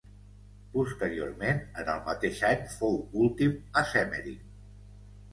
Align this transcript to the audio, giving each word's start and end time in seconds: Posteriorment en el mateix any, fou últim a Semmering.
Posteriorment 0.75 1.59
en 1.83 1.91
el 1.95 1.99
mateix 2.07 2.39
any, 2.49 2.63
fou 2.79 2.97
últim 3.25 3.53
a 3.83 3.85
Semmering. 3.91 4.41